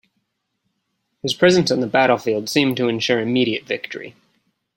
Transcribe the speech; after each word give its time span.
His 1.21 1.35
presence 1.35 1.69
on 1.69 1.79
the 1.79 1.85
battlefield 1.85 2.49
seemed 2.49 2.75
to 2.77 2.87
ensure 2.87 3.19
immediate 3.19 3.65
victory. 3.67 4.15